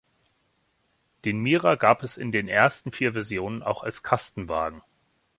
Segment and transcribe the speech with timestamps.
[1.25, 4.81] Den Mira gab es in den ersten vier Versionen auch als Kastenwagen.